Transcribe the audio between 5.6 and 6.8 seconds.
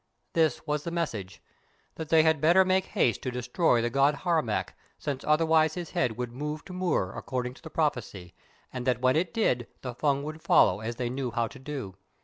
his head would move to